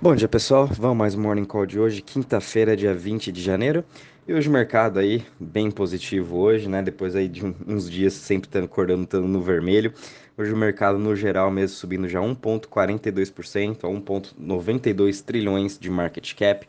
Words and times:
Bom 0.00 0.14
dia 0.14 0.28
pessoal, 0.28 0.68
vamos 0.68 0.96
mais 0.96 1.16
um 1.16 1.20
Morning 1.20 1.44
Call 1.44 1.66
de 1.66 1.76
hoje, 1.76 2.00
quinta-feira, 2.00 2.76
dia 2.76 2.94
20 2.94 3.32
de 3.32 3.42
janeiro. 3.42 3.84
E 4.28 4.32
hoje 4.32 4.48
o 4.48 4.52
mercado 4.52 5.00
aí 5.00 5.24
bem 5.40 5.72
positivo 5.72 6.36
hoje, 6.36 6.68
né? 6.68 6.80
Depois 6.80 7.16
aí 7.16 7.26
de 7.26 7.44
uns 7.66 7.90
dias 7.90 8.12
sempre 8.12 8.48
acordando 8.60 9.02
estando 9.02 9.26
no 9.26 9.42
vermelho. 9.42 9.92
Hoje 10.36 10.52
o 10.52 10.56
mercado 10.56 11.00
no 11.00 11.16
geral 11.16 11.50
mesmo 11.50 11.76
subindo 11.76 12.08
já 12.08 12.20
1.42% 12.20 13.78
a 13.82 13.88
1.92 13.88 15.20
trilhões 15.20 15.76
de 15.76 15.90
market 15.90 16.32
cap. 16.32 16.64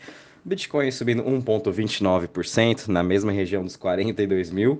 Bitcoin 0.49 0.89
subindo 0.91 1.23
1,29%, 1.23 2.87
na 2.87 3.03
mesma 3.03 3.31
região 3.31 3.63
dos 3.63 3.75
42 3.75 4.49
mil. 4.49 4.79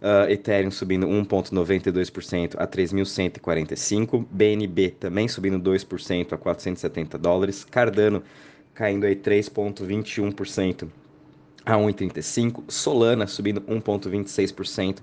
Uh, 0.00 0.30
Ethereum 0.30 0.70
subindo 0.70 1.08
1,92% 1.08 2.54
a 2.56 2.66
3.145. 2.68 4.24
BNB 4.30 4.90
também 4.90 5.26
subindo 5.26 5.58
2% 5.58 6.32
a 6.32 6.38
470 6.38 7.18
dólares. 7.18 7.64
Cardano 7.64 8.22
caindo 8.72 9.06
aí 9.06 9.16
3,21% 9.16 10.88
a 11.66 11.74
1,35. 11.74 12.62
Solana 12.68 13.26
subindo 13.26 13.60
1,26% 13.62 14.98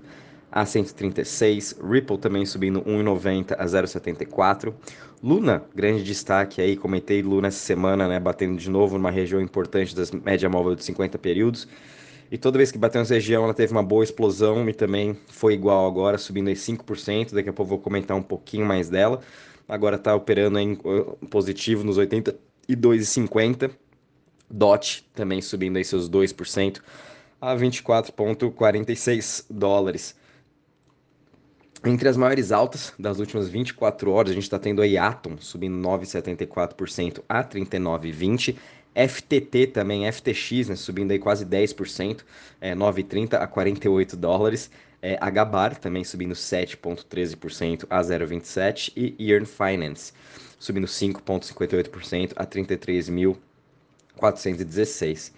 a 0.50 0.64
136, 0.64 1.76
Ripple 1.82 2.16
também 2.16 2.46
subindo 2.46 2.80
1,90 2.80 3.56
a 3.58 3.66
0,74. 3.66 4.72
Luna, 5.22 5.64
grande 5.74 6.04
destaque 6.04 6.60
aí, 6.60 6.76
comentei 6.76 7.22
Luna 7.22 7.48
essa 7.48 7.58
semana, 7.58 8.06
né, 8.06 8.20
batendo 8.20 8.56
de 8.56 8.68
novo 8.70 8.96
numa 8.96 9.10
região 9.10 9.40
importante 9.40 9.94
das 9.96 10.10
média 10.10 10.48
móvel 10.48 10.74
de 10.74 10.84
50 10.84 11.18
períodos. 11.18 11.66
E 12.30 12.36
toda 12.36 12.58
vez 12.58 12.70
que 12.72 12.78
bateu 12.78 13.00
nessa 13.00 13.14
região, 13.14 13.44
ela 13.44 13.54
teve 13.54 13.72
uma 13.72 13.82
boa 13.82 14.02
explosão 14.02 14.68
e 14.68 14.74
também 14.74 15.16
foi 15.28 15.54
igual 15.54 15.86
agora, 15.86 16.18
subindo 16.18 16.48
aí 16.48 16.54
5%. 16.54 17.32
Daqui 17.32 17.48
a 17.48 17.52
pouco 17.52 17.70
vou 17.70 17.78
comentar 17.78 18.16
um 18.16 18.22
pouquinho 18.22 18.66
mais 18.66 18.88
dela. 18.88 19.20
Agora 19.68 19.96
está 19.96 20.14
operando 20.14 20.58
em 20.58 20.76
positivo 21.30 21.84
nos 21.84 21.98
82,50. 21.98 23.70
DOT 24.50 25.04
também 25.14 25.40
subindo 25.40 25.76
aí 25.76 25.84
seus 25.84 26.08
2% 26.10 26.80
a 27.40 27.54
24,46 27.54 29.46
dólares. 29.50 30.16
Entre 31.84 32.08
as 32.08 32.16
maiores 32.16 32.52
altas 32.52 32.92
das 32.98 33.18
últimas 33.18 33.48
24 33.48 34.10
horas, 34.10 34.30
a 34.30 34.34
gente 34.34 34.44
está 34.44 34.58
tendo 34.58 34.82
a 34.82 35.06
Atom 35.06 35.36
subindo 35.38 35.76
9,74% 35.76 37.22
a 37.28 37.44
39,20%. 37.44 38.56
FTT 38.96 39.66
também, 39.66 40.10
FTX, 40.10 40.70
né, 40.70 40.74
subindo 40.74 41.10
aí 41.10 41.18
quase 41.18 41.44
10%, 41.44 42.24
é, 42.62 42.74
9,30 42.74 43.34
a 43.34 43.46
48 43.46 44.16
dólares. 44.16 44.70
É, 45.02 45.18
HBAR 45.18 45.76
também 45.76 46.02
subindo 46.02 46.34
7,13% 46.34 47.84
a 47.90 48.00
0,27 48.00 48.94
e 48.96 49.30
Earn 49.30 49.44
Finance 49.44 50.14
subindo 50.58 50.86
5,58% 50.86 52.32
a 52.36 52.46
33.416. 52.46 55.32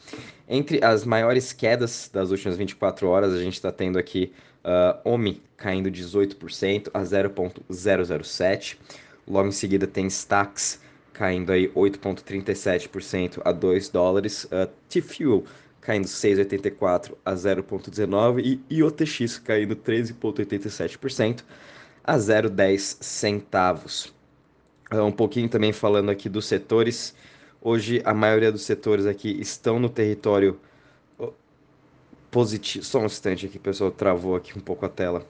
Entre 0.48 0.84
as 0.84 1.04
maiores 1.04 1.52
quedas 1.52 2.08
das 2.12 2.30
últimas 2.30 2.56
24 2.56 3.08
horas, 3.08 3.32
a 3.32 3.38
gente 3.38 3.54
está 3.54 3.72
tendo 3.72 3.98
aqui 3.98 4.32
Uh, 4.68 5.00
OMI 5.02 5.40
caindo 5.56 5.90
18% 5.90 6.90
a 6.92 7.02
0,007. 7.02 8.78
Logo 9.26 9.48
em 9.48 9.52
seguida 9.52 9.86
tem 9.86 10.06
Stax 10.08 10.78
caindo 11.14 11.52
aí 11.52 11.68
8,37% 11.70 13.40
a 13.42 13.50
2 13.50 13.88
dólares. 13.88 14.44
Uh, 14.44 14.68
T-Fuel 14.90 15.44
caindo 15.80 16.04
6,84 16.04 17.14
a 17.24 17.32
0,19 17.32 18.60
e 18.68 18.76
IOTX 18.76 19.38
caindo 19.38 19.74
13,87% 19.74 21.44
a 22.04 22.16
0,10 22.18 23.02
centavos. 23.02 24.14
Uh, 24.92 25.02
um 25.02 25.12
pouquinho 25.12 25.48
também 25.48 25.72
falando 25.72 26.10
aqui 26.10 26.28
dos 26.28 26.44
setores. 26.44 27.14
Hoje 27.62 28.02
a 28.04 28.12
maioria 28.12 28.52
dos 28.52 28.62
setores 28.62 29.06
aqui 29.06 29.40
estão 29.40 29.80
no 29.80 29.88
território 29.88 30.60
positivo. 32.30 32.84
Só 32.84 33.00
um 33.00 33.06
instante 33.06 33.46
aqui, 33.46 33.58
pessoal, 33.58 33.90
travou 33.90 34.36
aqui 34.36 34.56
um 34.56 34.60
pouco 34.60 34.84
a 34.86 34.88
tela. 34.88 35.26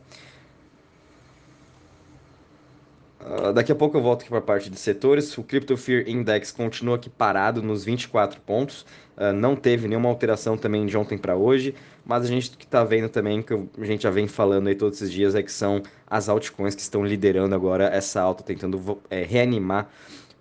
Uh, 3.20 3.52
daqui 3.52 3.72
a 3.72 3.74
pouco 3.74 3.96
eu 3.96 4.02
volto 4.02 4.20
aqui 4.20 4.30
para 4.30 4.38
a 4.38 4.42
parte 4.42 4.70
de 4.70 4.78
setores. 4.78 5.36
O 5.36 5.42
Crypto 5.42 5.76
Fear 5.76 6.08
Index 6.08 6.52
continua 6.52 6.96
aqui 6.96 7.10
parado 7.10 7.62
nos 7.62 7.84
24 7.84 8.40
pontos. 8.40 8.86
Uh, 9.16 9.32
não 9.34 9.56
teve 9.56 9.88
nenhuma 9.88 10.08
alteração 10.08 10.56
também 10.56 10.86
de 10.86 10.96
ontem 10.96 11.18
para 11.18 11.36
hoje. 11.36 11.74
Mas 12.06 12.24
a 12.24 12.26
gente 12.26 12.50
que 12.56 12.64
está 12.64 12.84
vendo 12.84 13.08
também, 13.08 13.42
que 13.42 13.52
a 13.52 13.84
gente 13.84 14.04
já 14.04 14.10
vem 14.10 14.26
falando 14.26 14.68
aí 14.68 14.74
todos 14.74 15.02
esses 15.02 15.12
dias, 15.12 15.34
é 15.34 15.42
que 15.42 15.52
são 15.52 15.82
as 16.06 16.28
altcoins 16.28 16.74
que 16.74 16.80
estão 16.80 17.04
liderando 17.04 17.54
agora 17.54 17.84
essa 17.86 18.20
alta, 18.20 18.42
tentando 18.42 18.98
é, 19.10 19.22
reanimar 19.22 19.90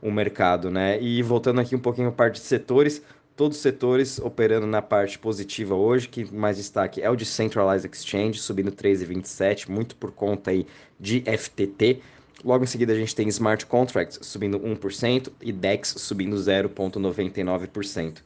o 0.02 0.12
mercado, 0.12 0.70
né? 0.70 1.02
E 1.02 1.22
voltando 1.22 1.60
aqui 1.60 1.76
um 1.76 1.80
pouquinho 1.80 2.10
a 2.10 2.12
parte 2.12 2.36
de 2.36 2.42
setores, 2.42 3.02
todos 3.38 3.58
os 3.58 3.64
setores 3.64 4.20
operando 4.20 4.66
na 4.66 4.82
parte 4.82 5.18
positiva 5.18 5.76
hoje, 5.76 6.10
que 6.10 6.26
mais 6.34 6.58
destaque 6.58 7.02
é 7.02 7.10
o 7.10 7.16
de 7.16 7.24
Centralized 7.24 7.90
Exchange, 7.94 8.40
subindo 8.40 8.72
13,27, 8.72 9.70
muito 9.70 9.96
por 9.96 10.12
conta 10.12 10.50
aí 10.50 10.66
de 11.00 11.22
FTT. 11.22 12.02
Logo 12.44 12.64
em 12.64 12.68
seguida 12.68 12.94
a 12.94 12.96
gente 12.96 13.16
tem 13.16 13.28
Smart 13.28 13.66
Contracts 13.68 14.20
subindo 14.24 14.60
1% 14.60 15.32
e 15.40 15.52
DEX 15.52 15.90
subindo 15.98 16.36
0,99%. 16.36 18.18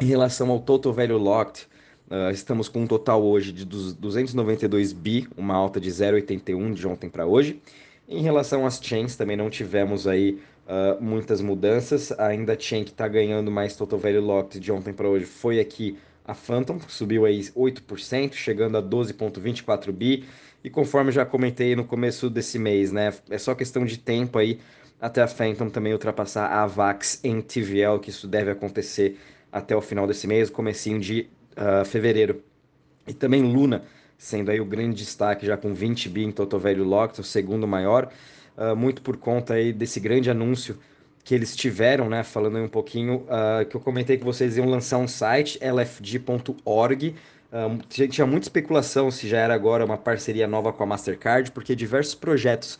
Em 0.00 0.04
relação 0.04 0.50
ao 0.50 0.58
Total 0.58 0.92
Value 0.92 1.18
Locked, 1.18 1.68
uh, 2.10 2.32
estamos 2.32 2.68
com 2.68 2.82
um 2.82 2.86
total 2.88 3.22
hoje 3.22 3.52
de 3.52 3.64
292 3.64 4.92
bi, 4.92 5.28
uma 5.36 5.54
alta 5.54 5.80
de 5.80 5.90
0,81 5.90 6.74
de 6.74 6.88
ontem 6.88 7.08
para 7.08 7.24
hoje. 7.24 7.62
Em 8.08 8.20
relação 8.20 8.66
às 8.66 8.80
chains, 8.82 9.14
também 9.14 9.36
não 9.36 9.48
tivemos 9.48 10.08
aí 10.08 10.40
uh, 10.72 11.02
muitas 11.02 11.40
mudanças. 11.40 12.12
Ainda 12.18 12.56
tinha 12.56 12.82
que 12.82 12.90
está 12.90 13.06
ganhando 13.06 13.50
mais 13.50 13.76
Total 13.76 13.98
Value 13.98 14.20
Locked 14.20 14.58
de 14.58 14.72
ontem 14.72 14.92
para 14.92 15.08
hoje. 15.08 15.26
Foi 15.26 15.60
aqui 15.60 15.98
a 16.24 16.34
Phantom, 16.34 16.80
subiu 16.88 17.26
aí 17.26 17.40
8%, 17.40 18.32
chegando 18.32 18.78
a 18.78 18.82
12,24 18.82 19.92
bi. 19.92 20.24
E 20.64 20.70
conforme 20.70 21.10
já 21.10 21.26
comentei 21.26 21.74
no 21.74 21.84
começo 21.84 22.30
desse 22.30 22.58
mês, 22.58 22.92
né? 22.92 23.12
É 23.28 23.36
só 23.36 23.54
questão 23.54 23.84
de 23.84 23.98
tempo 23.98 24.38
aí 24.38 24.60
até 25.00 25.20
a 25.20 25.26
Phantom 25.26 25.68
também 25.68 25.92
ultrapassar 25.92 26.46
a 26.46 26.62
Avax 26.62 27.20
em 27.24 27.40
TVL, 27.40 27.98
que 28.00 28.10
isso 28.10 28.28
deve 28.28 28.52
acontecer 28.52 29.18
até 29.50 29.74
o 29.76 29.80
final 29.80 30.06
desse 30.06 30.28
mês, 30.28 30.48
comecinho 30.48 31.00
de 31.00 31.28
uh, 31.56 31.84
fevereiro. 31.84 32.40
E 33.08 33.12
também 33.12 33.42
Luna, 33.42 33.82
sendo 34.16 34.52
aí 34.52 34.60
o 34.60 34.64
grande 34.64 34.94
destaque 34.94 35.44
já 35.44 35.56
com 35.56 35.74
20 35.74 36.08
bi 36.08 36.22
em 36.22 36.30
Total 36.30 36.60
Value 36.60 36.84
Locked, 36.84 37.20
o 37.20 37.24
segundo 37.24 37.66
maior 37.66 38.12
uh, 38.56 38.76
muito 38.76 39.02
por 39.02 39.16
conta 39.16 39.54
aí 39.54 39.72
desse 39.72 40.00
grande 40.00 40.30
anúncio 40.30 40.78
que 41.24 41.34
eles 41.34 41.54
tiveram, 41.54 42.08
né? 42.08 42.22
Falando 42.22 42.56
aí 42.56 42.62
um 42.62 42.68
pouquinho, 42.68 43.26
uh, 43.26 43.64
que 43.68 43.76
eu 43.76 43.80
comentei 43.80 44.16
que 44.16 44.24
vocês 44.24 44.56
iam 44.56 44.66
lançar 44.66 44.98
um 44.98 45.08
site, 45.08 45.58
lfg.org. 45.62 47.14
Uh, 47.52 48.08
tinha 48.08 48.26
muita 48.26 48.46
especulação 48.46 49.10
se 49.10 49.28
já 49.28 49.38
era 49.38 49.54
agora 49.54 49.84
uma 49.84 49.98
parceria 49.98 50.46
nova 50.46 50.72
com 50.72 50.82
a 50.82 50.86
Mastercard, 50.86 51.52
porque 51.52 51.76
diversos 51.76 52.14
projetos 52.14 52.78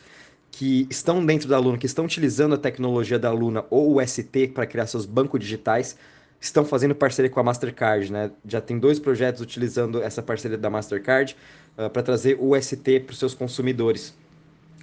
que 0.51 0.87
estão 0.89 1.25
dentro 1.25 1.47
da 1.47 1.57
Luna, 1.57 1.77
que 1.77 1.85
estão 1.85 2.05
utilizando 2.05 2.53
a 2.55 2.57
tecnologia 2.57 3.17
da 3.17 3.31
Luna 3.31 3.65
ou 3.69 3.95
o 3.95 4.07
ST 4.07 4.49
para 4.53 4.65
criar 4.65 4.85
seus 4.87 5.05
bancos 5.05 5.39
digitais, 5.39 5.97
estão 6.39 6.65
fazendo 6.65 6.93
parceria 6.93 7.31
com 7.31 7.39
a 7.39 7.43
Mastercard, 7.43 8.11
né? 8.11 8.31
Já 8.45 8.59
tem 8.59 8.77
dois 8.77 8.99
projetos 8.99 9.41
utilizando 9.41 10.01
essa 10.01 10.21
parceria 10.21 10.57
da 10.57 10.69
Mastercard 10.69 11.35
uh, 11.77 11.89
para 11.89 12.03
trazer 12.03 12.37
o 12.39 12.59
ST 12.61 12.99
para 12.99 13.13
os 13.13 13.19
seus 13.19 13.33
consumidores 13.33 14.13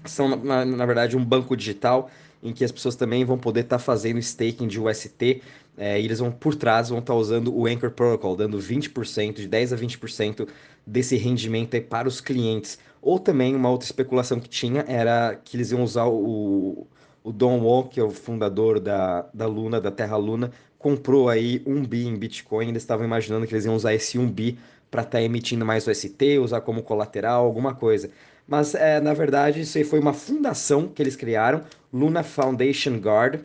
são, 0.04 0.36
na, 0.36 0.64
na, 0.64 0.86
verdade, 0.86 1.16
um 1.16 1.24
banco 1.24 1.56
digital 1.56 2.10
em 2.42 2.52
que 2.52 2.64
as 2.64 2.72
pessoas 2.72 2.96
também 2.96 3.24
vão 3.24 3.38
poder 3.38 3.60
estar 3.60 3.78
tá 3.78 3.82
fazendo 3.82 4.18
staking 4.18 4.66
de 4.66 4.80
UST 4.80 5.42
é, 5.76 6.00
e 6.00 6.04
eles 6.04 6.18
vão, 6.18 6.30
por 6.30 6.54
trás, 6.54 6.88
vão 6.88 6.98
estar 6.98 7.12
tá 7.12 7.18
usando 7.18 7.54
o 7.54 7.66
Anchor 7.66 7.90
Protocol, 7.90 8.36
dando 8.36 8.58
20%, 8.58 9.34
de 9.34 9.48
10% 9.48 9.72
a 9.72 9.76
20% 9.76 10.48
desse 10.86 11.16
rendimento 11.16 11.74
aí 11.74 11.80
para 11.80 12.08
os 12.08 12.20
clientes. 12.20 12.78
Ou 13.02 13.18
também, 13.18 13.54
uma 13.54 13.70
outra 13.70 13.86
especulação 13.86 14.40
que 14.40 14.48
tinha 14.48 14.84
era 14.86 15.38
que 15.42 15.56
eles 15.56 15.70
iam 15.70 15.82
usar 15.82 16.06
o, 16.06 16.86
o 17.22 17.32
Don 17.32 17.60
Won, 17.60 17.84
que 17.84 18.00
é 18.00 18.02
o 18.02 18.10
fundador 18.10 18.80
da, 18.80 19.26
da 19.32 19.46
Luna, 19.46 19.80
da 19.80 19.90
Terra 19.90 20.16
Luna, 20.16 20.50
comprou 20.78 21.28
aí 21.28 21.62
um 21.66 21.84
bi 21.84 22.06
em 22.06 22.16
Bitcoin, 22.16 22.68
eles 22.68 22.82
estavam 22.82 23.04
imaginando 23.04 23.46
que 23.46 23.54
eles 23.54 23.64
iam 23.64 23.74
usar 23.74 23.94
esse 23.94 24.18
um 24.18 24.30
bi 24.30 24.58
para 24.90 25.02
estar 25.02 25.18
tá 25.18 25.22
emitindo 25.22 25.64
mais 25.64 25.86
UST, 25.86 26.38
usar 26.38 26.62
como 26.62 26.82
colateral, 26.82 27.44
alguma 27.44 27.74
coisa. 27.74 28.10
Mas, 28.50 28.74
é, 28.74 29.00
na 29.00 29.14
verdade, 29.14 29.60
isso 29.60 29.78
aí 29.78 29.84
foi 29.84 30.00
uma 30.00 30.12
fundação 30.12 30.88
que 30.88 31.00
eles 31.00 31.14
criaram, 31.14 31.62
Luna 31.92 32.24
Foundation 32.24 32.96
Guard. 32.98 33.42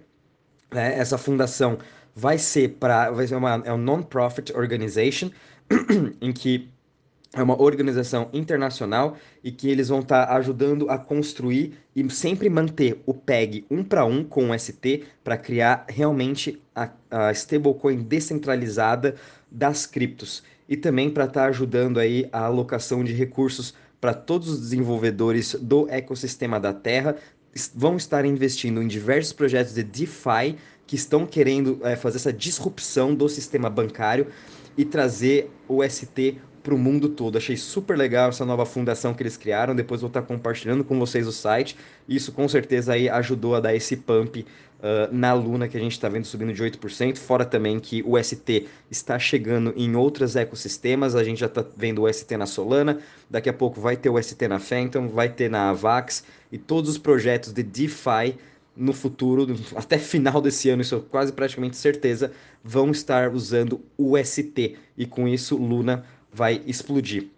Né? 0.73 0.97
Essa 0.97 1.15
fundação 1.15 1.77
vai 2.15 2.39
ser 2.39 2.69
para 2.79 3.11
vai 3.11 3.27
ser 3.27 3.35
uma 3.35 3.61
é 3.63 3.71
um 3.71 3.77
non-profit 3.77 4.51
organization 4.55 5.29
em 6.19 6.31
que 6.31 6.69
é 7.33 7.43
uma 7.43 7.61
organização 7.61 8.29
internacional 8.33 9.15
e 9.43 9.51
que 9.51 9.69
eles 9.69 9.89
vão 9.89 9.99
estar 9.99 10.25
tá 10.25 10.35
ajudando 10.37 10.89
a 10.89 10.97
construir 10.97 11.77
e 11.95 12.09
sempre 12.09 12.49
manter 12.49 12.99
o 13.05 13.13
PEG 13.13 13.65
um 13.69 13.83
para 13.83 14.05
um 14.05 14.23
com 14.23 14.49
o 14.49 14.57
ST 14.57 15.03
para 15.23 15.37
criar 15.37 15.85
realmente 15.87 16.59
a, 16.73 16.89
a 17.11 17.31
stablecoin 17.31 17.97
descentralizada 17.97 19.15
das 19.51 19.85
criptos 19.85 20.41
e 20.67 20.75
também 20.75 21.11
para 21.11 21.25
estar 21.25 21.43
tá 21.43 21.47
ajudando 21.47 21.99
aí 21.99 22.27
a 22.31 22.45
alocação 22.45 23.03
de 23.03 23.13
recursos 23.13 23.75
para 24.05 24.13
todos 24.13 24.47
os 24.49 24.59
desenvolvedores 24.59 25.55
do 25.59 25.89
ecossistema 25.89 26.59
da 26.59 26.71
Terra. 26.71 27.15
Vão 27.73 27.97
estar 27.97 28.23
investindo 28.23 28.79
em 28.79 28.87
diversos 28.87 29.33
projetos 29.33 29.73
de 29.73 29.81
DeFi 29.81 30.57
que 30.85 30.95
estão 30.95 31.25
querendo 31.25 31.79
é, 31.81 31.95
fazer 31.95 32.17
essa 32.17 32.31
disrupção 32.31 33.15
do 33.15 33.27
sistema 33.27 33.67
bancário 33.67 34.27
e 34.77 34.85
trazer 34.85 35.49
o 35.67 35.81
ST 35.83 36.37
para 36.65 36.73
o 36.73 36.77
mundo 36.79 37.09
todo. 37.09 37.37
Achei 37.37 37.55
super 37.55 37.95
legal 37.95 38.29
essa 38.29 38.43
nova 38.43 38.65
fundação 38.65 39.13
que 39.13 39.21
eles 39.21 39.37
criaram. 39.37 39.75
Depois 39.75 40.01
vou 40.01 40.07
estar 40.07 40.23
compartilhando 40.23 40.83
com 40.83 40.97
vocês 40.97 41.27
o 41.27 41.31
site. 41.31 41.77
Isso 42.09 42.31
com 42.31 42.47
certeza 42.47 42.93
aí 42.93 43.07
ajudou 43.07 43.53
a 43.53 43.59
dar 43.59 43.75
esse 43.75 43.95
pump 43.95 44.43
uh, 44.79 45.13
na 45.13 45.31
Luna 45.33 45.67
que 45.67 45.77
a 45.77 45.79
gente 45.79 45.91
está 45.91 46.09
vendo 46.09 46.25
subindo 46.25 46.51
de 46.51 46.63
8%. 46.63 47.17
Fora 47.17 47.45
também 47.45 47.79
que 47.79 48.01
o 48.03 48.21
ST 48.21 48.65
está 48.89 49.19
chegando 49.19 49.75
em 49.77 49.95
outros 49.95 50.35
ecossistemas. 50.35 51.15
A 51.15 51.23
gente 51.23 51.39
já 51.39 51.45
está 51.45 51.63
vendo 51.77 52.01
o 52.01 52.11
ST 52.11 52.35
na 52.35 52.47
Solana. 52.47 52.97
Daqui 53.29 53.47
a 53.47 53.53
pouco 53.53 53.79
vai 53.79 53.95
ter 53.95 54.09
o 54.09 54.21
ST 54.21 54.47
na 54.47 54.57
Phantom, 54.57 55.07
vai 55.07 55.29
ter 55.29 55.51
na 55.51 55.69
Avax 55.69 56.23
e 56.51 56.57
todos 56.57 56.89
os 56.89 56.97
projetos 56.97 57.53
de 57.53 57.61
DeFi 57.61 58.35
no 58.75 58.91
futuro, 58.91 59.47
até 59.75 59.97
final 59.97 60.41
desse 60.41 60.69
ano, 60.69 60.81
isso 60.81 60.95
é 60.95 60.99
quase 61.09 61.31
praticamente 61.31 61.77
certeza, 61.77 62.31
vão 62.63 62.91
estar 62.91 63.33
usando 63.33 63.81
o 63.97 64.17
ST 64.17 64.75
e 64.97 65.05
com 65.05 65.27
isso 65.27 65.55
Luna 65.55 66.03
vai 66.35 66.61
explodir. 66.67 67.29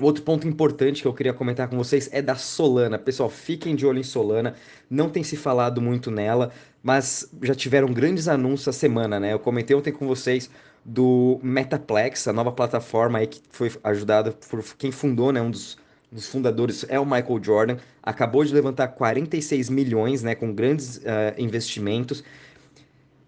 Outro 0.00 0.22
ponto 0.22 0.48
importante 0.48 1.02
que 1.02 1.08
eu 1.08 1.12
queria 1.12 1.34
comentar 1.34 1.68
com 1.68 1.76
vocês 1.76 2.08
é 2.10 2.22
da 2.22 2.34
Solana. 2.34 2.98
Pessoal, 2.98 3.28
fiquem 3.28 3.76
de 3.76 3.84
olho 3.84 3.98
em 3.98 4.02
Solana. 4.02 4.54
Não 4.88 5.10
tem 5.10 5.22
se 5.22 5.36
falado 5.36 5.78
muito 5.82 6.10
nela, 6.10 6.50
mas 6.82 7.30
já 7.42 7.54
tiveram 7.54 7.92
grandes 7.92 8.26
anúncios 8.26 8.68
essa 8.68 8.78
semana, 8.78 9.20
né? 9.20 9.34
Eu 9.34 9.38
comentei 9.38 9.76
ontem 9.76 9.92
com 9.92 10.06
vocês 10.06 10.50
do 10.82 11.38
Metaplex, 11.42 12.26
a 12.26 12.32
nova 12.32 12.50
plataforma 12.50 13.18
aí 13.18 13.26
que 13.26 13.42
foi 13.50 13.70
ajudada 13.84 14.32
por 14.32 14.64
quem 14.78 14.90
fundou, 14.90 15.32
né? 15.32 15.42
Um 15.42 15.50
dos, 15.50 15.76
dos 16.10 16.26
fundadores 16.26 16.86
é 16.88 16.98
o 16.98 17.04
Michael 17.04 17.38
Jordan. 17.42 17.76
Acabou 18.02 18.42
de 18.42 18.54
levantar 18.54 18.88
46 18.88 19.68
milhões, 19.68 20.22
né? 20.22 20.34
Com 20.34 20.54
grandes 20.54 20.96
uh, 20.96 21.00
investimentos 21.36 22.24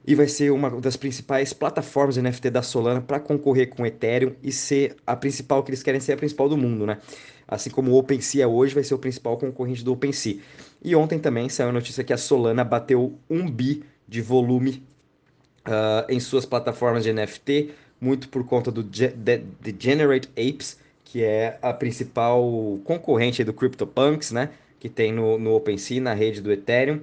e 0.07 0.15
vai 0.15 0.27
ser 0.27 0.51
uma 0.51 0.71
das 0.81 0.97
principais 0.97 1.53
plataformas 1.53 2.17
de 2.17 2.23
NFT 2.23 2.51
da 2.51 2.63
Solana 2.63 3.01
para 3.01 3.21
concorrer 3.21 3.69
com 3.69 3.83
o 3.83 3.87
Ethereum 3.87 4.35
e 4.43 4.51
ser 4.51 4.97
a 5.07 5.15
principal 5.15 5.63
que 5.63 5.71
eles 5.71 5.83
querem 5.83 6.01
ser 6.01 6.13
a 6.13 6.17
principal 6.17 6.49
do 6.49 6.57
mundo, 6.57 6.87
né? 6.87 6.99
Assim 7.47 7.71
como 7.71 7.93
o 7.93 7.99
OpenSea 7.99 8.49
hoje 8.49 8.75
vai 8.75 8.83
ser 8.83 8.95
o 8.95 8.99
principal 8.99 9.37
concorrente 9.37 9.85
do 9.85 9.93
OpenSea. 9.93 10.39
E 10.83 10.97
ontem 10.97 11.19
também 11.19 11.49
saiu 11.49 11.69
a 11.69 11.73
notícia 11.73 12.03
que 12.03 12.13
a 12.13 12.17
Solana 12.17 12.65
bateu 12.65 13.19
um 13.31 13.49
bi 13.49 13.85
de 14.09 14.21
volume 14.21 14.83
uh, 15.67 16.11
em 16.11 16.19
suas 16.19 16.45
plataformas 16.45 17.05
de 17.05 17.13
NFT, 17.13 17.71
muito 18.01 18.29
por 18.29 18.45
conta 18.45 18.71
do 18.73 18.87
Ge 18.91 19.13
Generate 19.79 20.29
Apes, 20.31 20.79
que 21.05 21.23
é 21.23 21.59
a 21.63 21.73
principal 21.73 22.81
concorrente 22.85 23.45
do 23.45 23.53
CryptoPunks, 23.53 24.33
né? 24.33 24.51
Que 24.81 24.89
tem 24.89 25.13
no, 25.13 25.39
no 25.39 25.55
OpenSea, 25.55 26.01
na 26.01 26.15
rede 26.15 26.41
do 26.41 26.51
Ethereum. 26.51 27.01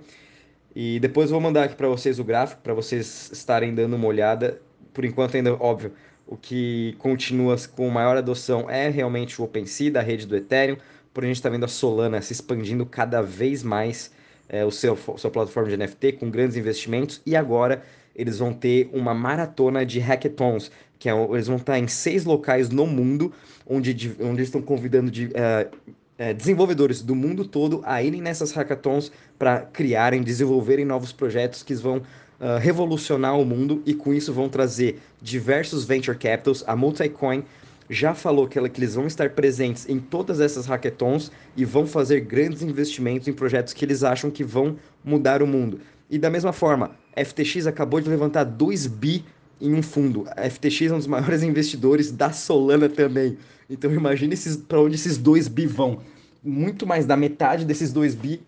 E 0.75 1.00
depois 1.00 1.30
vou 1.30 1.42
mandar 1.42 1.63
aqui 1.63 1.75
para 1.75 1.88
vocês 1.88 2.19
o 2.19 2.24
gráfico, 2.24 2.62
para 2.62 2.74
vocês 2.74 3.30
estarem 3.33 3.74
dando 3.74 3.95
uma 3.95 4.07
olhada. 4.07 4.62
Por 4.94 5.04
enquanto, 5.04 5.36
ainda, 5.36 5.54
óbvio, 5.56 5.94
o 6.27 6.38
que 6.38 6.95
continua 7.00 7.56
com 7.75 7.89
maior 7.89 8.18
adoção 8.18 8.69
é 8.69 8.89
realmente 8.89 9.42
o 9.42 9.45
OpenSea, 9.45 9.92
da 9.92 10.01
rede 10.01 10.27
do 10.27 10.36
Ethereum. 10.36 10.77
Porém, 11.13 11.30
a 11.30 11.33
gente 11.33 11.39
está 11.39 11.50
vendo 11.50 11.66
a 11.66 11.68
Solana 11.68 12.21
se 12.21 12.33
expandindo 12.33 12.86
cada 12.86 13.21
vez 13.21 13.63
mais 13.63 14.12
é, 14.48 14.63
o 14.63 14.71
seu 14.71 14.98
sua 15.18 15.31
plataforma 15.31 15.69
de 15.69 15.77
NFT 15.77 16.13
com 16.13 16.30
grandes 16.30 16.56
investimentos. 16.56 17.21
E 17.25 17.36
agora 17.36 17.83
eles 18.16 18.39
vão 18.39 18.54
ter 18.54 18.89
uma 18.94 19.13
maratona 19.13 19.86
de 19.86 20.00
hackathons, 20.00 20.71
que 20.98 21.10
é, 21.10 21.13
eles 21.31 21.48
vão 21.48 21.57
estar 21.57 21.80
em 21.80 21.88
seis 21.88 22.25
locais 22.25 22.69
no 22.69 22.86
mundo, 22.86 23.33
onde, 23.66 23.92
onde 24.19 24.39
eles 24.39 24.48
estão 24.48 24.62
convidando 24.62 25.10
de, 25.10 25.27
uh, 25.27 25.95
é, 26.19 26.33
desenvolvedores 26.33 27.01
do 27.01 27.16
mundo 27.16 27.45
todo 27.45 27.81
a 27.86 28.04
irem 28.04 28.21
nessas 28.21 28.51
hackathons 28.51 29.10
para 29.39 29.62
criarem, 29.62 30.21
desenvolverem 30.21 30.83
novos 30.83 31.13
projetos 31.13 31.63
que 31.63 31.74
vão 31.74 32.00
uh, 32.00 32.60
revolucionar 32.60 33.39
o 33.39 33.45
mundo 33.45 33.81
e 33.86 33.94
com 33.94 34.13
isso 34.13 34.33
vão 34.33 34.50
trazer 34.50 35.00
diversos 35.21 35.86
venture 35.86 36.18
capitals. 36.18 36.62
A 36.68 36.75
Multicoin 36.75 37.45
já 37.89 38.13
falou 38.13 38.50
que, 38.50 38.60
ela, 38.60 38.68
que 38.68 38.81
eles 38.81 38.95
vão 38.95 39.07
estar 39.07 39.30
presentes 39.30 39.88
em 39.88 39.98
todas 39.98 40.42
essas 40.42 40.66
hackathons 40.66 41.31
e 41.56 41.63
vão 41.63 41.88
fazer 41.88 42.19
grandes 42.19 42.62
investimentos 42.62 43.30
em 43.30 43.33
projetos 43.33 43.74
que 43.74 43.86
eles 43.86 44.04
acham 44.04 44.30
que 44.30 44.44
vão 44.44 44.75
mudar 45.04 45.42
o 45.42 45.48
mundo. 45.48 45.80
E 46.10 46.19
da 46.19 46.30
mesma 46.30 46.51
forma, 46.51 46.92
FTX 47.16 47.66
acabou 47.66 48.01
de 48.01 48.10
levantar 48.10 48.44
2 48.44 48.88
bi 48.88 49.24
em 49.61 49.73
um 49.73 49.81
fundo. 49.81 50.25
A 50.35 50.50
FTX 50.50 50.81
é 50.83 50.94
um 50.94 50.97
dos 50.97 51.07
maiores 51.07 51.41
investidores 51.44 52.11
da 52.11 52.31
Solana 52.31 52.89
também. 52.89 53.38
Então 53.69 53.91
imagine 53.94 54.35
para 54.67 54.81
onde 54.81 54.95
esses 54.95 55.17
2 55.17 55.47
bi 55.47 55.65
vão. 55.65 56.00
Muito 56.44 56.88
mais 56.88 57.06
da 57.06 57.17
metade 57.17 57.65
desses 57.65 57.91
2 57.91 58.15
bi 58.15 58.41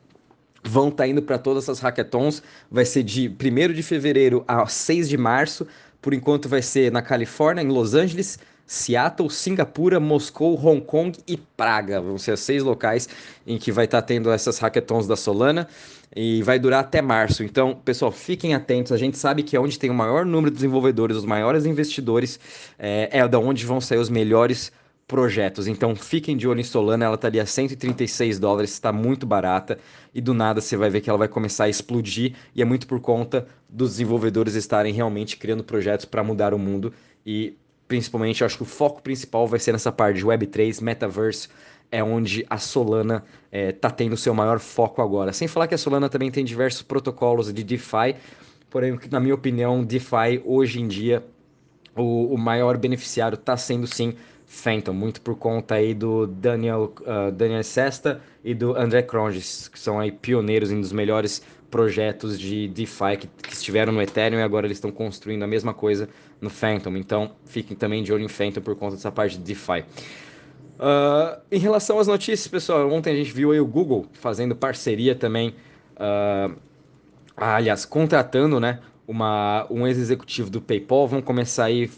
vão 0.64 0.90
estar 0.90 1.04
tá 1.04 1.08
indo 1.08 1.22
para 1.22 1.38
todas 1.38 1.64
essas 1.64 1.80
hackathons. 1.80 2.42
Vai 2.70 2.86
ser 2.86 3.04
de 3.04 3.30
1 3.30 3.74
de 3.74 3.84
fevereiro 3.84 4.44
a 4.48 4.66
6 4.66 5.10
de 5.10 5.18
março. 5.18 5.68
Por 6.02 6.14
enquanto 6.14 6.50
vai 6.50 6.62
ser 6.62 6.92
na 6.92 7.02
Califórnia, 7.02 7.62
em 7.62 7.68
Los 7.68 7.94
Angeles, 7.94 8.40
Seattle, 8.66 9.30
Singapura, 9.30 10.00
Moscou, 10.00 10.58
Hong 10.58 10.80
Kong 10.80 11.20
e 11.28 11.36
Praga. 11.36 12.00
Vão 12.00 12.18
ser 12.18 12.38
seis 12.38 12.64
locais 12.64 13.08
em 13.46 13.58
que 13.58 13.72
vai 13.72 13.86
estar 13.86 14.02
tendo 14.02 14.32
essas 14.32 14.58
hackathons 14.60 15.06
da 15.06 15.18
Solana 15.18 15.68
e 16.16 16.42
vai 16.44 16.58
durar 16.58 16.80
até 16.80 17.02
março. 17.02 17.44
Então, 17.44 17.76
pessoal, 17.76 18.12
fiquem 18.12 18.54
atentos. 18.54 18.92
A 18.92 18.98
gente 18.98 19.18
sabe 19.18 19.44
que 19.44 19.56
é 19.56 19.60
onde 19.60 19.78
tem 19.78 19.90
o 19.90 19.94
maior 19.94 20.26
número 20.26 20.52
de 20.52 20.56
desenvolvedores, 20.56 21.18
os 21.18 21.26
maiores 21.26 21.66
investidores, 21.66 22.40
é, 22.80 23.10
é 23.12 23.28
da 23.28 23.40
onde 23.40 23.66
vão 23.66 23.82
sair 23.82 23.98
os 23.98 24.10
melhores 24.10 24.72
projetos. 25.12 25.68
Então 25.68 25.94
fiquem 25.94 26.38
de 26.38 26.48
olho 26.48 26.62
em 26.62 26.64
Solana, 26.64 27.04
ela 27.04 27.16
estaria 27.16 27.42
tá 27.42 27.44
a 27.44 27.46
136 27.46 28.40
dólares, 28.40 28.72
está 28.72 28.94
muito 28.94 29.26
barata 29.26 29.78
e 30.16 30.22
do 30.22 30.34
nada 30.34 30.62
você 30.62 30.78
vai 30.78 30.90
ver 30.90 31.02
que 31.02 31.10
ela 31.10 31.20
vai 31.20 31.28
começar 31.28 31.66
a 31.66 31.70
explodir 31.70 32.34
e 32.56 32.62
é 32.62 32.66
muito 32.66 32.88
por 32.88 33.02
conta 33.02 33.46
dos 33.68 33.90
desenvolvedores 33.92 34.56
estarem 34.56 34.94
realmente 34.94 35.36
criando 35.36 35.66
projetos 35.66 36.06
para 36.06 36.24
mudar 36.24 36.54
o 36.54 36.58
mundo 36.58 36.94
e 37.26 37.58
principalmente 37.90 38.42
acho 38.46 38.56
que 38.56 38.64
o 38.64 38.66
foco 38.66 39.02
principal 39.02 39.46
vai 39.46 39.60
ser 39.60 39.74
nessa 39.74 39.92
parte 39.92 40.20
de 40.20 40.26
Web3, 40.26 40.82
Metaverse, 40.82 41.50
é 41.92 42.02
onde 42.02 42.46
a 42.50 42.58
Solana 42.58 43.26
está 43.52 43.58
é, 43.58 43.72
tá 43.74 43.90
tendo 43.90 44.16
seu 44.16 44.34
maior 44.34 44.60
foco 44.60 45.02
agora. 45.02 45.34
Sem 45.34 45.46
falar 45.46 45.68
que 45.68 45.76
a 45.76 45.78
Solana 45.78 46.08
também 46.08 46.32
tem 46.32 46.46
diversos 46.46 46.84
protocolos 46.84 47.54
de 47.54 47.66
DeFi, 47.66 48.16
porém, 48.70 48.98
na 49.12 49.20
minha 49.20 49.36
opinião, 49.36 49.84
DeFi 49.84 50.42
hoje 50.46 50.80
em 50.80 50.88
dia 50.88 51.22
o, 51.96 52.34
o 52.34 52.38
maior 52.38 52.78
beneficiário 52.78 53.36
está 53.36 53.58
sendo 53.58 53.86
sim 53.86 54.16
Phantom, 54.52 54.92
muito 54.94 55.22
por 55.22 55.38
conta 55.38 55.76
aí 55.76 55.94
do 55.94 56.28
Daniel, 56.28 56.94
uh, 57.00 57.32
Daniel 57.32 57.64
Sesta 57.64 58.22
e 58.44 58.54
do 58.54 58.76
André 58.76 59.02
Cronges, 59.02 59.70
que 59.70 59.80
são 59.80 59.98
aí 59.98 60.12
pioneiros 60.12 60.70
em 60.72 60.76
um 60.76 60.82
dos 60.82 60.92
melhores 60.92 61.42
projetos 61.72 62.38
de 62.38 62.68
DeFi 62.68 63.16
que, 63.18 63.28
que 63.28 63.54
estiveram 63.54 63.94
no 63.94 64.02
Ethereum 64.02 64.40
e 64.40 64.44
agora 64.44 64.68
eles 64.68 64.76
estão 64.76 64.92
construindo 64.92 65.42
a 65.44 65.48
mesma 65.48 65.74
coisa 65.74 66.10
no 66.42 66.50
Phantom. 66.50 66.98
Então, 66.98 67.32
fiquem 67.46 67.78
também 67.78 68.04
de 68.04 68.12
olho 68.12 68.26
em 68.26 68.28
Phantom 68.28 68.60
por 68.60 68.76
conta 68.76 68.98
dessa 68.98 69.10
parte 69.10 69.38
de 69.38 69.44
DeFi. 69.44 69.86
Uh, 70.78 71.40
em 71.50 71.58
relação 71.58 71.98
às 71.98 72.08
notícias, 72.08 72.46
pessoal, 72.50 72.92
ontem 72.92 73.14
a 73.14 73.16
gente 73.16 73.32
viu 73.32 73.54
aí 73.54 73.60
o 73.60 73.66
Google 73.66 74.06
fazendo 74.12 74.54
parceria 74.54 75.16
também, 75.16 75.56
uh, 75.96 76.54
aliás, 77.38 77.86
contratando, 77.86 78.60
né, 78.60 78.82
uma, 79.08 79.66
um 79.70 79.88
ex-executivo 79.88 80.50
do 80.50 80.60
PayPal, 80.60 81.08
vão 81.08 81.22
começar 81.22 81.66
aí 81.66 81.90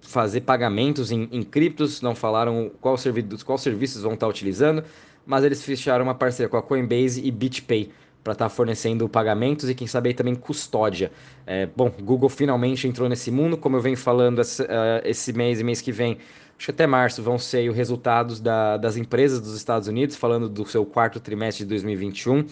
fazer 0.00 0.42
pagamentos 0.42 1.10
em, 1.10 1.28
em 1.30 1.42
criptos, 1.42 2.00
não 2.00 2.14
falaram 2.14 2.70
qual, 2.80 2.96
serviços, 2.96 3.42
qual 3.42 3.58
serviços 3.58 4.02
vão 4.02 4.14
estar 4.14 4.28
utilizando, 4.28 4.82
mas 5.26 5.44
eles 5.44 5.62
fecharam 5.62 6.04
uma 6.04 6.14
parceria 6.14 6.48
com 6.48 6.56
a 6.56 6.62
Coinbase 6.62 7.20
e 7.24 7.30
BitPay 7.30 7.90
para 8.24 8.32
estar 8.32 8.46
tá 8.46 8.48
fornecendo 8.48 9.08
pagamentos 9.08 9.68
e 9.70 9.74
quem 9.74 9.86
sabe 9.86 10.12
também 10.14 10.34
custódia. 10.34 11.10
É, 11.46 11.66
bom, 11.66 11.90
Google 12.02 12.28
finalmente 12.28 12.86
entrou 12.86 13.08
nesse 13.08 13.30
mundo, 13.30 13.56
como 13.56 13.76
eu 13.76 13.80
venho 13.80 13.96
falando 13.96 14.40
esse, 14.40 14.62
uh, 14.62 14.66
esse 15.04 15.32
mês 15.32 15.60
e 15.60 15.64
mês 15.64 15.80
que 15.80 15.92
vem, 15.92 16.18
acho 16.56 16.66
que 16.66 16.70
até 16.70 16.86
março 16.86 17.22
vão 17.22 17.38
ser 17.38 17.68
os 17.70 17.76
resultados 17.76 18.40
da, 18.40 18.76
das 18.76 18.96
empresas 18.96 19.40
dos 19.40 19.54
Estados 19.54 19.88
Unidos, 19.88 20.16
falando 20.16 20.48
do 20.48 20.66
seu 20.66 20.84
quarto 20.84 21.20
trimestre 21.20 21.64
de 21.64 21.68
2021 21.70 22.44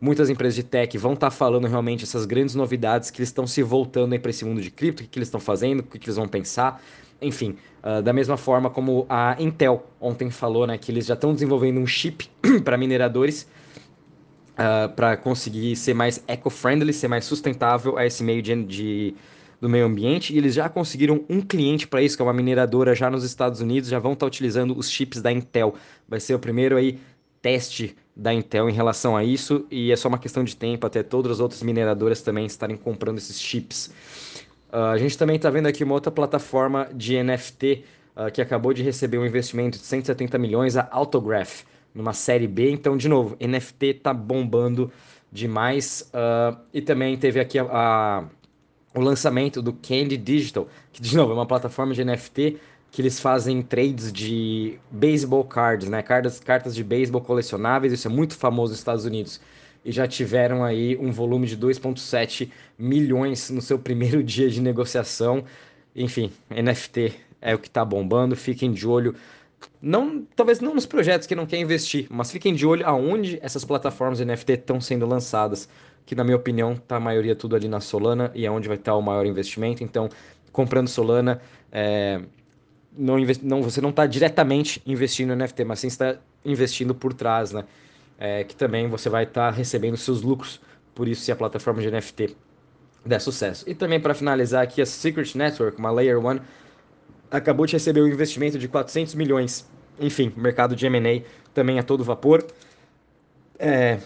muitas 0.00 0.28
empresas 0.28 0.54
de 0.54 0.62
tech 0.62 0.96
vão 0.98 1.14
estar 1.14 1.28
tá 1.28 1.30
falando 1.30 1.66
realmente 1.66 2.04
essas 2.04 2.26
grandes 2.26 2.54
novidades 2.54 3.10
que 3.10 3.18
eles 3.18 3.28
estão 3.28 3.46
se 3.46 3.62
voltando 3.62 4.18
para 4.20 4.30
esse 4.30 4.44
mundo 4.44 4.60
de 4.60 4.70
cripto, 4.70 5.02
o 5.02 5.04
que, 5.04 5.10
que 5.10 5.18
eles 5.18 5.28
estão 5.28 5.40
fazendo, 5.40 5.80
o 5.80 5.82
que, 5.82 5.98
que 5.98 6.06
eles 6.06 6.16
vão 6.16 6.28
pensar. 6.28 6.82
Enfim, 7.20 7.56
uh, 7.82 8.02
da 8.02 8.12
mesma 8.12 8.36
forma 8.36 8.68
como 8.68 9.06
a 9.08 9.36
Intel 9.38 9.86
ontem 10.00 10.30
falou, 10.30 10.66
né, 10.66 10.76
que 10.76 10.92
eles 10.92 11.06
já 11.06 11.14
estão 11.14 11.32
desenvolvendo 11.32 11.80
um 11.80 11.86
chip 11.86 12.28
para 12.62 12.76
mineradores 12.76 13.42
uh, 13.42 13.46
ah, 14.58 14.88
para 14.94 15.16
conseguir 15.16 15.74
ser 15.76 15.94
mais 15.94 16.22
eco-friendly, 16.28 16.92
ser 16.92 17.08
mais 17.08 17.24
sustentável 17.24 17.96
a 17.96 18.04
esse 18.04 18.22
meio 18.22 18.42
de, 18.42 18.64
de, 18.64 19.14
do 19.60 19.68
meio 19.68 19.86
ambiente. 19.86 20.34
E 20.34 20.38
eles 20.38 20.54
já 20.54 20.68
conseguiram 20.68 21.24
um 21.28 21.40
cliente 21.40 21.86
para 21.88 22.02
isso, 22.02 22.16
que 22.16 22.22
é 22.22 22.24
uma 22.24 22.34
mineradora 22.34 22.94
já 22.94 23.10
nos 23.10 23.24
Estados 23.24 23.62
Unidos, 23.62 23.88
já 23.88 23.98
vão 23.98 24.12
estar 24.12 24.24
tá 24.24 24.28
utilizando 24.28 24.76
os 24.76 24.90
chips 24.90 25.22
da 25.22 25.32
Intel. 25.32 25.74
Vai 26.06 26.20
ser 26.20 26.34
o 26.34 26.38
primeiro 26.38 26.76
aí 26.76 26.98
teste 27.42 27.96
da 28.14 28.32
Intel 28.32 28.68
em 28.68 28.72
relação 28.72 29.16
a 29.16 29.22
isso 29.22 29.66
e 29.70 29.92
é 29.92 29.96
só 29.96 30.08
uma 30.08 30.18
questão 30.18 30.42
de 30.42 30.56
tempo 30.56 30.86
até 30.86 31.02
todas 31.02 31.32
as 31.32 31.40
outras 31.40 31.62
mineradoras 31.62 32.22
também 32.22 32.46
estarem 32.46 32.76
comprando 32.76 33.18
esses 33.18 33.40
chips. 33.40 33.92
Uh, 34.72 34.92
a 34.92 34.98
gente 34.98 35.16
também 35.16 35.36
está 35.36 35.50
vendo 35.50 35.66
aqui 35.66 35.84
uma 35.84 35.94
outra 35.94 36.10
plataforma 36.10 36.88
de 36.92 37.22
NFT 37.22 37.84
uh, 38.16 38.20
ah, 38.22 38.30
que 38.30 38.40
acabou 38.40 38.72
de 38.72 38.82
receber 38.82 39.18
um 39.18 39.26
investimento 39.26 39.78
de 39.78 39.84
170 39.84 40.38
milhões, 40.38 40.76
a 40.76 40.88
Autograph, 40.90 41.62
numa 41.94 42.12
série 42.12 42.48
B. 42.48 42.70
Então, 42.70 42.96
de 42.96 43.08
novo, 43.08 43.36
NFT 43.40 43.86
está 43.86 44.12
bombando 44.12 44.90
demais. 45.30 46.10
Uh, 46.12 46.58
e 46.72 46.80
também 46.80 47.16
teve 47.16 47.38
aqui 47.38 47.58
a, 47.58 47.64
a, 47.64 48.24
o 48.94 49.00
lançamento 49.00 49.62
do 49.62 49.72
Candy 49.72 50.16
Digital, 50.16 50.68
que 50.92 51.00
de 51.00 51.16
novo 51.16 51.32
é 51.32 51.34
uma 51.34 51.46
plataforma 51.46 51.94
de 51.94 52.04
NFT 52.04 52.58
que 52.90 53.02
eles 53.02 53.20
fazem 53.20 53.62
trades 53.62 54.12
de 54.12 54.78
baseball 54.90 55.44
cards, 55.44 55.88
né? 55.88 56.02
Cartas, 56.02 56.40
cartas 56.40 56.74
de 56.74 56.82
beisebol 56.82 57.20
colecionáveis, 57.20 57.92
isso 57.92 58.08
é 58.08 58.10
muito 58.10 58.34
famoso 58.34 58.72
nos 58.72 58.78
Estados 58.78 59.04
Unidos. 59.04 59.40
E 59.84 59.92
já 59.92 60.06
tiveram 60.06 60.64
aí 60.64 60.96
um 60.96 61.12
volume 61.12 61.46
de 61.46 61.56
2,7 61.56 62.50
milhões 62.78 63.50
no 63.50 63.60
seu 63.60 63.78
primeiro 63.80 64.22
dia 64.22 64.48
de 64.48 64.60
negociação. 64.60 65.44
Enfim, 65.94 66.32
NFT 66.50 67.14
é 67.40 67.54
o 67.54 67.58
que 67.58 67.68
está 67.68 67.84
bombando, 67.84 68.34
fiquem 68.34 68.72
de 68.72 68.86
olho. 68.86 69.14
Não, 69.80 70.26
talvez 70.34 70.60
não 70.60 70.74
nos 70.74 70.86
projetos 70.86 71.26
que 71.26 71.34
não 71.34 71.46
quer 71.46 71.58
investir, 71.58 72.06
mas 72.10 72.30
fiquem 72.30 72.54
de 72.54 72.66
olho 72.66 72.86
aonde 72.86 73.38
essas 73.42 73.64
plataformas 73.64 74.20
NFT 74.20 74.52
estão 74.52 74.80
sendo 74.80 75.06
lançadas, 75.06 75.68
que 76.04 76.14
na 76.14 76.24
minha 76.24 76.36
opinião 76.36 76.72
está 76.72 76.96
a 76.96 77.00
maioria 77.00 77.36
tudo 77.36 77.56
ali 77.56 77.68
na 77.68 77.80
Solana 77.80 78.30
e 78.34 78.46
é 78.46 78.50
onde 78.50 78.68
vai 78.68 78.76
estar 78.76 78.92
tá 78.92 78.96
o 78.96 79.02
maior 79.02 79.26
investimento. 79.26 79.84
Então, 79.84 80.08
comprando 80.52 80.88
Solana, 80.88 81.40
é, 81.70 82.20
não, 82.96 83.16
não, 83.42 83.62
você 83.62 83.80
não 83.80 83.90
está 83.90 84.06
diretamente 84.06 84.82
investindo 84.86 85.28
no 85.28 85.36
NFT, 85.36 85.64
mas 85.64 85.80
sim 85.80 85.88
está 85.88 86.16
investindo 86.44 86.94
por 86.94 87.12
trás, 87.12 87.52
né? 87.52 87.64
É, 88.18 88.44
que 88.44 88.56
também 88.56 88.88
você 88.88 89.10
vai 89.10 89.24
estar 89.24 89.50
tá 89.50 89.56
recebendo 89.56 89.96
seus 89.96 90.22
lucros, 90.22 90.60
por 90.94 91.06
isso 91.06 91.22
se 91.22 91.30
a 91.30 91.36
plataforma 91.36 91.82
de 91.82 91.90
NFT 91.90 92.34
der 93.04 93.20
sucesso. 93.20 93.68
E 93.68 93.74
também 93.74 94.00
para 94.00 94.14
finalizar 94.14 94.62
aqui, 94.62 94.80
a 94.80 94.86
Secret 94.86 95.36
Network, 95.36 95.78
uma 95.78 95.90
Layer 95.90 96.18
1, 96.18 96.40
acabou 97.30 97.66
de 97.66 97.74
receber 97.74 98.00
um 98.00 98.06
investimento 98.06 98.58
de 98.58 98.68
400 98.68 99.14
milhões. 99.14 99.68
Enfim, 100.00 100.32
mercado 100.36 100.74
de 100.74 100.86
M&A 100.86 101.22
também 101.54 101.78
a 101.78 101.82
todo 101.82 102.02
vapor. 102.02 102.44
É, 103.58 103.98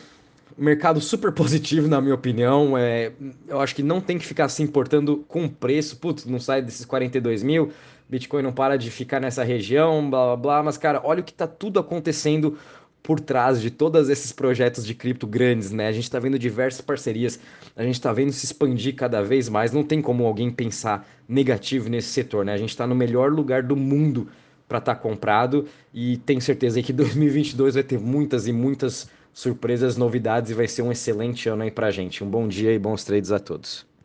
mercado 0.57 1.01
super 1.01 1.31
positivo, 1.33 1.89
na 1.89 2.01
minha 2.01 2.15
opinião. 2.15 2.77
É, 2.77 3.13
eu 3.49 3.61
acho 3.61 3.75
que 3.75 3.83
não 3.83 4.01
tem 4.01 4.19
que 4.19 4.27
ficar 4.27 4.49
se 4.49 4.63
importando 4.63 5.25
com 5.29 5.45
o 5.45 5.51
preço. 5.51 5.97
Putz, 5.97 6.27
não 6.27 6.39
sai 6.39 6.63
desses 6.63 6.85
42 6.85 7.43
mil. 7.43 7.73
Bitcoin 8.11 8.43
não 8.43 8.53
para 8.53 8.77
de 8.77 8.91
ficar 8.91 9.21
nessa 9.21 9.45
região, 9.45 10.11
blá 10.11 10.27
blá 10.27 10.37
blá. 10.37 10.63
Mas, 10.65 10.77
cara, 10.77 11.01
olha 11.05 11.21
o 11.21 11.25
que 11.25 11.33
tá 11.33 11.47
tudo 11.47 11.79
acontecendo 11.79 12.59
por 13.03 13.21
trás 13.21 13.61
de 13.61 13.71
todos 13.71 14.09
esses 14.09 14.33
projetos 14.33 14.85
de 14.85 14.95
cripto 14.95 15.27
grandes, 15.27 15.71
né? 15.71 15.87
A 15.87 15.93
gente 15.93 16.05
está 16.05 16.19
vendo 16.19 16.39
diversas 16.39 16.81
parcerias, 16.81 17.39
a 17.77 17.83
gente 17.85 17.95
está 17.95 18.13
vendo 18.13 18.33
se 18.33 18.45
expandir 18.45 18.97
cada 18.97 19.23
vez 19.23 19.49
mais. 19.49 19.73
Não 19.73 19.85
tem 19.85 20.03
como 20.03 20.27
alguém 20.27 20.51
pensar 20.51 21.09
negativo 21.29 21.89
nesse 21.89 22.09
setor, 22.09 22.45
né? 22.45 22.53
A 22.53 22.59
gente 22.59 22.71
está 22.71 22.85
no 22.85 22.97
melhor 22.97 23.31
lugar 23.31 23.63
do 23.63 23.77
mundo 23.77 24.29
para 24.69 24.79
estar 24.79 24.97
tá 24.97 25.01
comprado 25.01 25.67
e 25.95 26.17
tenho 26.19 26.41
certeza 26.41 26.83
que 26.83 26.93
2022 26.93 27.75
vai 27.75 27.85
ter 27.85 27.99
muitas 27.99 28.49
e 28.49 28.53
muitas 28.53 29.09
surpresas, 29.33 29.97
novidades 29.97 30.51
e 30.51 30.55
vai 30.55 30.67
ser 30.67 30.83
um 30.83 30.91
excelente 30.91 31.49
ano 31.49 31.63
aí 31.63 31.71
para 31.71 31.93
gente. 31.93 32.25
Um 32.25 32.29
bom 32.29 32.49
dia 32.49 32.73
e 32.73 32.79
bons 32.79 33.05
trades 33.05 33.31
a 33.31 33.39
todos. 33.39 33.90